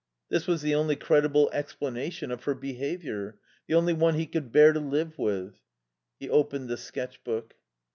This 0.29 0.47
was 0.47 0.63
the 0.63 0.73
only 0.73 0.95
credible 0.95 1.51
explanation 1.53 2.31
of 2.31 2.45
her 2.45 2.55
behaviour, 2.55 3.37
the 3.67 3.75
only 3.75 3.93
one 3.93 4.15
he 4.15 4.25
could 4.25 4.51
bear 4.51 4.73
to 4.73 4.79
live 4.79 5.19
with. 5.19 5.59
He 6.19 6.27
opened 6.27 6.69
the 6.69 6.77
sketch 6.77 7.23
book. 7.23 7.53